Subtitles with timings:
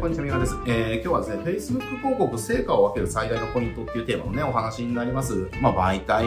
[0.00, 0.56] こんにちは、みわです。
[0.66, 5.50] えー、今日はですね、Facebook 広告成果を分ける最大のポイントっていうテーマのね、お話になります。
[5.60, 6.24] まあ、媒体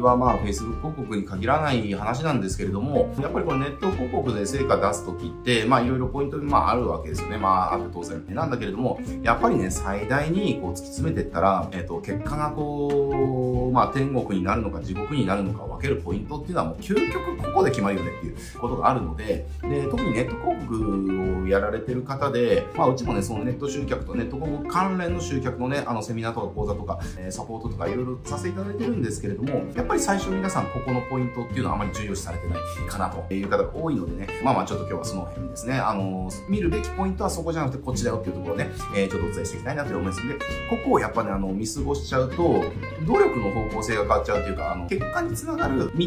[0.00, 7.38] はまあ、Facebook 広告に限らない話なんですけれども、やっぱりこれネット広告で成果出すときって、まあ、いろいろポイントまあ、あるわけですよね。
[7.38, 8.24] まあ、あって当然。
[8.28, 40.40] なんだけれども、やっぱりね、最大にこう突き詰めていったら、えっ、ー、と、結果がこう、まあ、天国になるのか地獄になるのかを分けるポイントっていうのはもう究極ここで決まるよねっていうことがあるので、で、特にネット広告をやられてる方で、まあ、うちもね、そのネット集客とネット広告関連の集客のね、あの、セミナーとか講座とか、えー、サポートとかいろいろさせていただいてるんですけれども、やっぱぱり最初皆さんここのポイントっていうのはあまり重要視されてないかなという方が多いのでね、まあまあちょっと今日はその辺ですね、あのー、見るべきポイントはそこじゃなくてこっちだよっていうところをね、えー、ちょっとお伝えしていきたいなと思いますんで、こ
[40.84, 42.64] こをやっぱね、あの、見過ごしちゃうと、
[43.04, 46.06] 努力の方向性が変わっちゃうというか、あの、結果につながる道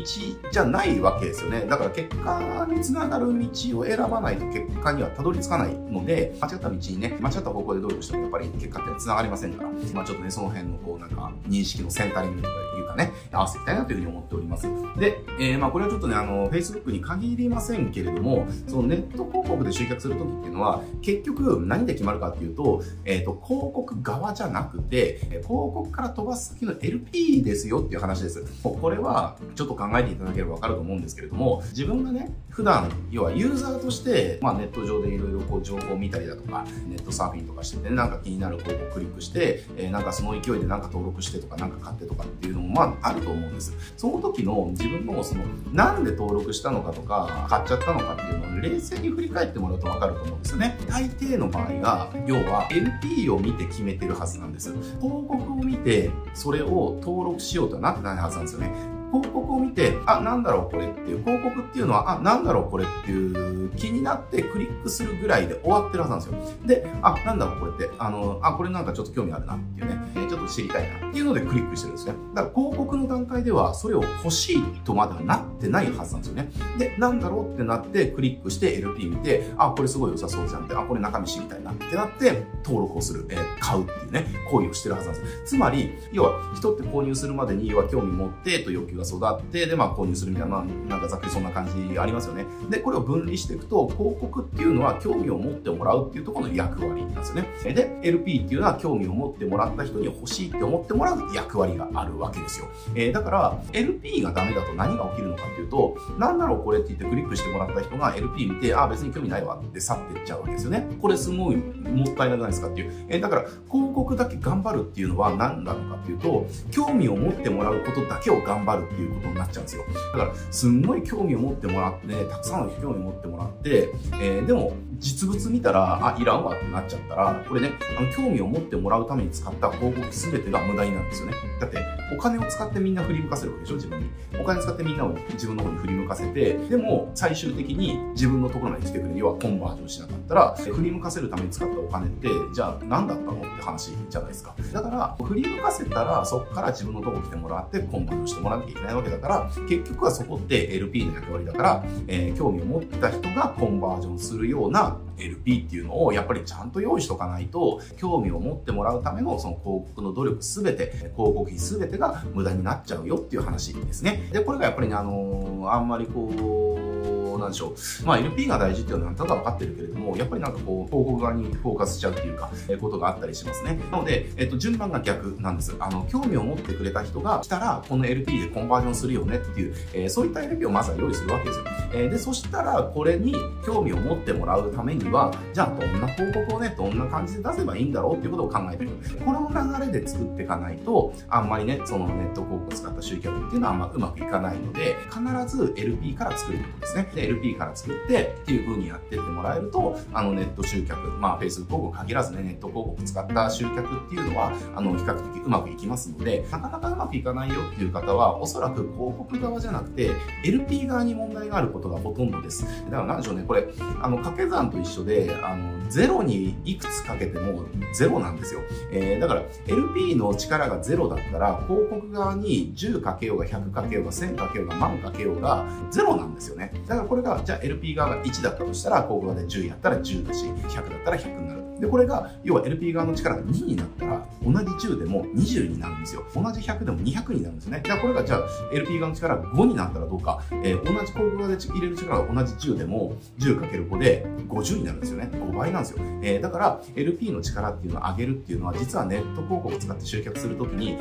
[0.51, 1.65] じゃないわけですよね。
[1.69, 14.67] だから結果につながる道を選ばないと結果にはたどり着かないので、間違った道にね、間違った方向で努力してもやっぱり結果って繋がりませんから、まあちょっとね、その辺のこうなんか認識のセンタリングというかね、合わせていきたいなというふうに思っております。
[14.97, 28.43] で、えー、まあこれはちょっとね、あの、Facebook に限りませんけれども、そのネット広告で集客するときっていうのは、結局何で決まるかっていうと、えっ、ー、と、広告側じゃなくて、広告から飛ばす先の LP ですよっていう話です。
[28.63, 43.62] これはちょっと考えていただければわかると思うんですけれども、自分がね、普段、要はユーザーとして、まあネット上でいろいろこう情報を見たりだとか、ネットサーフィンとかしてて、なんか気になる広告をクリックして、えー、なんかその勢いでなんか登録してとか、なんか買ってとかっていうのもまああると思うんです。
[43.97, 50.77] その時の自分のその、なんで登録したのかとか、買っちゃったのかっていうのを冷静に振り返ってもらうと分かると思うんですよね。
[50.87, 54.71] 大抵の場合が、要は LP を見て決めてるはずなんです。
[54.71, 59.02] 広告を見て、それを登録しようとはなってないはずなんですよね。
[59.13, 66.67] 広告を見て、あ、なんだろうこれっていう、広告っていうのは、あ、なんだろうこれっていう気になってクリックするぐらいで終わってるはずなんですよ。
[66.67, 72.15] で、あ、なんだろうこれって、あの、あ、これなんかちょっと興味あるなっていうね、え、ちょっと知りたいなっていうのでクリックしてるんですね。
[72.33, 76.49] だから広告の段階ではそれを欲しいとまではなってないはずなんですよね。
[76.79, 85.43] で、なんだろうってなってクリックして LP 見て、あ、これすごい良さそうじゃんって、あ、これ中身知りたいなってなって登録をする、えー、買うっていうね、行為をしてるはずなんです。
[85.45, 92.45] つまり、要は人って購入するまでに要は興味持ってと欲求が育って、で、まあ購入するみたいな、なんかざっくりそんな感じありますよね。
[92.69, 97.73] で、これを分離していくと、広告っていうのは興味を持ってもらうっていうところの役割なんですよね。
[97.73, 102.67] で、LP っていうのは興味を持ってもらった人に欲しいって思ってもらう役割があるわけですよ。
[102.95, 110.87] えー、だから、LP がダメだと何が起きるのかっていうと、なんだろうこれって言ってクリックしてもらった人が LP 見て、あ、別に興味ないわって去っていっちゃうわけですよね。
[111.01, 113.05] これすごいもったいなくないですかっていう。
[113.09, 113.41] えー、だから、
[113.71, 119.83] 広告だけ頑張るっていうのは何なのかっていうと、興味を持ってもらうことだけを頑張るっていうことになっちゃうんですよ。
[120.13, 123.89] だから、すんごい興味を持ってもらって、たくさんの興味を持ってもらって、
[124.21, 131.33] えー、でも、実物見たら、あ、いらんわってなっちゃったら、これね、あの、興味を持ってもらうために使った広告すべてが無駄になるんですよね。
[131.59, 131.77] だって、
[132.15, 134.09] お金を使ってみんな振り向かせるわけでしょ自分に。
[134.39, 144.55] お金使ってみんなを自分の方に振り向かせて、でも、最終的に自分のところまで来てくれる、要はコンバージョンしなかったら、振り向かせるために使ったお金って、じゃあ何だったのって話じゃないですか。
[144.73, 164.29] だから、振り向かせたら、そこから自分のとこ来てもらって、コンバージョンしてもらわなきゃいけないわけだから、結局はそこって LP の役割だから、えー、興味を持った人がコンバージョンするような LP っていうのをやっぱりちゃんと用意しとかないと、興味を持ってもらうためのその広告の努力全て、広告費全てが無駄になっちゃうよっていう話ですね。
[164.31, 167.02] で、これがやっぱりね、あのー、あんまりこう、
[167.39, 168.05] なんでしょう。
[168.05, 173.79] まあ LP が大事っていうのはなんとか分かってるけれども、やっぱりなんかこう、広告側にフォーカスしちゃうっていうか、えことがあったりしますね。
[173.91, 175.75] なので、えっと、順番が逆なんです。
[175.79, 181.65] あの、興味を持ってくれた人が来たら、この LP でコンバージョンするよねっていう、えー、そういった LP をまずは用意するわけですよ。
[181.93, 183.35] えー、で、そしたら、これに
[183.65, 188.91] 興味を持ってもらうためには、じゃあどんな広告をね、どんな感じで出せばいいんだろうっていうことを考えてる。
[189.23, 197.11] この流れで作っていかないと、あんまりね、そのネット広告を使った集客っていうのはあんまうまくいかないので、必ず LP から作ることですね。
[197.15, 210.11] で、LP から作って、っていう風にやってってもらえると、あのネット集客、まあ Facebook 広告限らずね、ネット広告使った集客っていうのは、あの比較的うまくいきますので、なかなかうまくいかないよっていう方は、おそらく広告側じゃなくて、
[210.43, 212.65] LP 側に問題があることがほとんどです。
[212.85, 213.67] だからなんでしょうね、これ、
[214.01, 218.61] あの掛け算と一緒で、あの、ゼロにいくつかけてもゼロなんですよ。
[218.91, 226.73] えー、だから LP の力がゼロだったら、広告側に10かけようが100かけようが1000かけようが万かけようがゼロなんですよね。
[226.87, 231.79] だからこれが、じゃあ LP 側が1だったとしたら、広告側で10やったら10だし、100だったら100になる。
[231.79, 236.23] で、これが、要は LP 側の力が2になったら、同じ10でも20になるんですよ。
[236.33, 237.81] 同じ100でも200になるんですね。
[237.85, 238.41] じゃあこれが、じゃあ
[238.71, 240.43] LP 側の力が5になったらどうか。
[240.63, 245.29] えー、同じ広告が入れる力が同じ10でも、10×5 で50になるんですよね。
[245.31, 245.99] 5倍なんですよ。
[246.21, 250.97] えー、だから、LP の力っていうのを上げるっていうのは、実はネット広告を使って集客するときに、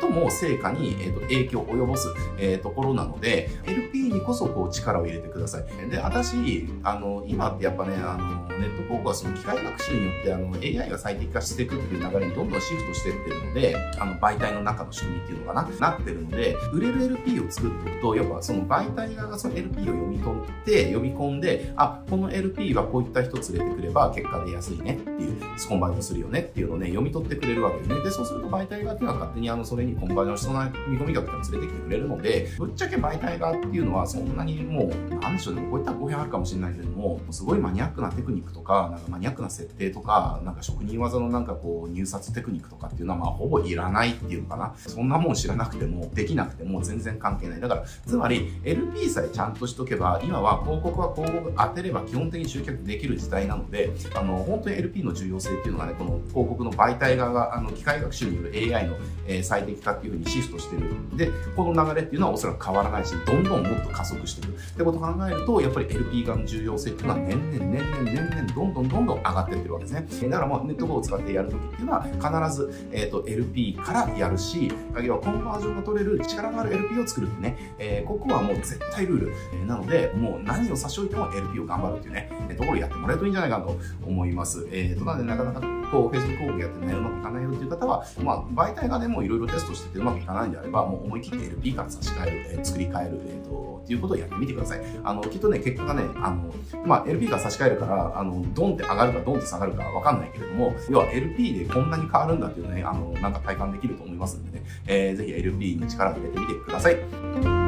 [0.00, 2.08] 最も成果に、えーと、影響を及ぼす、
[2.38, 5.90] えー、ところなので、LP にこそこう力を入れてください。
[5.90, 28.00] で、私、あの、今ってやっぱね、あの、ネット広告はその機械学習によって、あの、AI が最適化していくっていう流れにどんどんシフトしてってるので、あの、媒体の中の仕組みっていうのかな、なってるので、売れる LP を作っておくと、やっぱその媒体側がその LP を読み取って、読み込んで、あ、この LP はこういった人連れてくれば結果出やすいねっていう、コンバージョンするよねっていうのをね、読み取ってくれるわけでね。
[28.02, 44.74] で、そうすると媒体側っていうのは勝手にあの、それにコンバージョンしそうな見込み額っていうのを連れてきてくれるので、ぶっちゃけ媒体側っていうのはそんなにもう、なんでしょうね、こういった語弊あるかもしれないけれども、すごいマニアックなテクニックとか、なんかマニアックな設定とか、なんか職人技のなんかこう、入札テクニックとかっていうのはまあほぼいらないっていうのかな。
[44.76, 47.60] そんなもん知らなくても、できなくても全然関係ない。
[47.60, 58.96] だから、つまり LP さえちゃんとしとけば、今は広告は広告当てれば基本的に集客できる時代なので、あの、本当に LP の重要性っていうのがね、この広告の媒体側が、あの、機械学習による AI の、
[59.26, 60.82] えー、最適化っていうふうにシフトしてる。
[61.16, 64.54] で、この流れっていうのはおそらく変わらないし、どんどんもっと加速していく。
[64.54, 70.28] ってことを考えると、やっぱり LP 側の重要性っていうのは年々、年々、年々、どんどんどんどん上がってってるわけですね。
[70.28, 74.72] だからもうネットを使ってやるときっていうのは、必ず、えっ、ー、と、LP からやるし、
[75.02, 79.32] 要はコンバージョンが取れる力のある LP を作るってね、えー、ここはもう絶対ルール。
[79.52, 83.76] えー、なので、もう何を差し置いても LP を頑張るっていうね、えー、ところをやってもらえるといいんじゃないかなと
[84.06, 84.66] 思います。
[84.70, 85.60] えー、と、なのでなかなか
[85.94, 94.80] こう、Facebook 広告やってね、うまくいかないよっていう方は、まあ、媒体がでもいろいろテストしててうまくいかないんであれば、もう思い切って LP から差し替える、えー、作り変える、えっ、ー、と、っていうことをやってみてください。
[95.04, 96.52] あの、きっとね、結果がね、あの、
[96.86, 107.63] まあ、LP が差し替えるから、あの、ドンって上がるかドンって下がるかわかんないけれども、要は LP でこんなに変わるんだっていうね、あの、なんか体感できると思いますんでね、えー、ぜひ LP に力を入れてみてください。